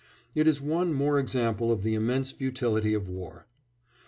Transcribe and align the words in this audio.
It 0.33 0.47
is 0.47 0.59
one 0.59 0.93
more 0.95 1.19
example 1.19 1.71
of 1.71 1.83
the 1.83 1.93
immense 1.93 2.31
futility 2.31 2.95
of 2.95 3.07
war. 3.07 3.45